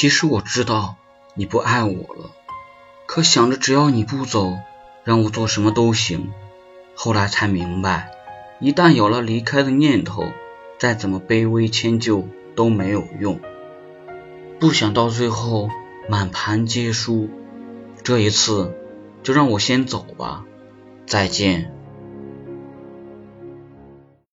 [0.00, 0.94] 其实我知道
[1.34, 2.30] 你不爱我了。
[3.04, 4.56] 可想着只要你不走
[5.02, 6.32] 让我做什么都行。
[6.94, 8.12] 后来才明白
[8.60, 10.22] 一旦有了离开的念头
[10.78, 13.40] 再怎么卑微迁就都没有用。
[14.60, 15.68] 不想到最后
[16.08, 17.28] 满盘皆输
[18.04, 18.78] 这一次
[19.24, 20.44] 就让我先走吧。
[21.08, 21.77] 再见。